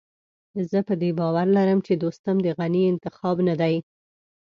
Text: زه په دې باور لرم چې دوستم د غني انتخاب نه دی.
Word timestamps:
زه 0.69 0.79
په 0.87 0.93
دې 1.01 1.09
باور 1.19 1.47
لرم 1.57 1.79
چې 1.87 1.93
دوستم 2.03 2.35
د 2.41 2.47
غني 2.57 2.83
انتخاب 2.91 3.37
نه 3.47 3.55
دی. 3.61 3.75